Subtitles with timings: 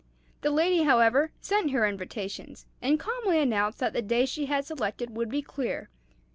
[0.41, 5.15] The lady, however, sent her invitations, and calmly announced that the day she had selected
[5.15, 5.91] would be clear.